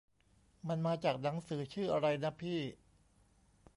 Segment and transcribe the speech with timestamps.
[0.67, 2.59] มันมาจากหนังสือชื่ออะไรนะพี่?